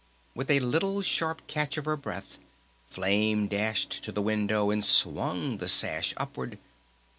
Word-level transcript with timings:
With 0.33 0.49
a 0.49 0.59
little 0.61 1.03
sharp 1.03 1.45
catch 1.45 1.77
of 1.77 1.85
her 1.85 1.95
breath 1.95 2.39
Flame 2.89 3.47
dashed 3.47 4.01
to 4.03 4.11
the 4.11 4.19
window, 4.23 4.71
and 4.71 4.83
swung 4.83 5.57
the 5.59 5.69
sash 5.69 6.15
upward! 6.17 6.57